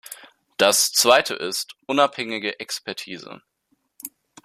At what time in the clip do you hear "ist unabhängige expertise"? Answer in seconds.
1.35-3.43